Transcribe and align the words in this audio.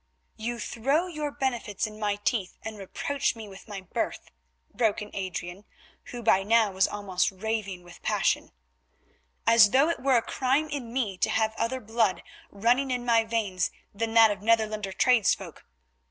"You 0.35 0.57
throw 0.57 1.05
your 1.05 1.29
benefits 1.29 1.85
in 1.85 1.99
my 1.99 2.15
teeth, 2.15 2.57
and 2.63 2.79
reproach 2.79 3.35
me 3.35 3.47
with 3.47 3.67
my 3.67 3.81
birth," 3.81 4.31
broke 4.73 4.99
in 4.99 5.11
Adrian, 5.15 5.63
who 6.05 6.23
by 6.23 6.41
now 6.41 6.71
was 6.71 6.87
almost 6.87 7.29
raving 7.29 7.83
with 7.83 8.01
passion, 8.01 8.51
"as 9.45 9.69
though 9.69 9.89
it 9.89 9.99
were 10.01 10.17
a 10.17 10.23
crime 10.23 10.67
in 10.69 10.91
me 10.91 11.19
to 11.19 11.29
have 11.29 11.53
other 11.55 11.79
blood 11.79 12.23
running 12.49 12.89
in 12.89 13.05
my 13.05 13.23
veins 13.25 13.69
than 13.93 14.15
that 14.15 14.31
of 14.31 14.41
Netherlander 14.41 14.91
tradesfolk. 14.91 15.65